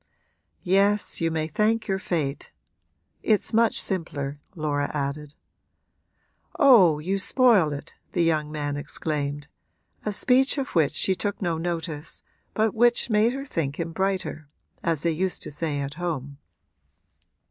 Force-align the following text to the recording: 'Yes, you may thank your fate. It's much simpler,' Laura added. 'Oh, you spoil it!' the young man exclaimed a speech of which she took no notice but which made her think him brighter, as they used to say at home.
'Yes, 0.63 1.21
you 1.21 1.29
may 1.29 1.45
thank 1.45 1.87
your 1.87 1.99
fate. 1.99 2.49
It's 3.21 3.53
much 3.53 3.79
simpler,' 3.79 4.39
Laura 4.55 4.89
added. 4.95 5.35
'Oh, 6.57 6.97
you 6.97 7.19
spoil 7.19 7.71
it!' 7.71 7.93
the 8.13 8.23
young 8.23 8.51
man 8.51 8.77
exclaimed 8.77 9.47
a 10.03 10.11
speech 10.11 10.57
of 10.57 10.69
which 10.73 10.93
she 10.93 11.13
took 11.13 11.39
no 11.39 11.59
notice 11.59 12.23
but 12.55 12.73
which 12.73 13.11
made 13.11 13.33
her 13.33 13.45
think 13.45 13.79
him 13.79 13.91
brighter, 13.91 14.47
as 14.81 15.03
they 15.03 15.11
used 15.11 15.43
to 15.43 15.51
say 15.51 15.79
at 15.81 15.93
home. 15.93 16.39